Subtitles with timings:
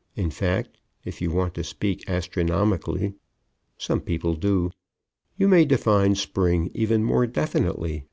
[0.24, 3.12] "]In fact, if you want to speak astronomically
[3.76, 4.70] (some people do),
[5.36, 8.06] you may define Spring even more definitely.